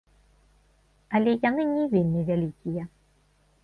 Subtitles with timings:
[1.19, 2.83] Але яны не вельмі вялікія.